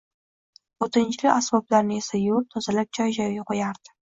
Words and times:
O`tinchilik 0.85 1.27
asboblarini 1.33 2.01
esa 2.05 2.23
yuvib, 2.25 2.51
tozalab 2.57 2.99
joy-joyiga 3.01 3.49
qo`yardi 3.53 3.97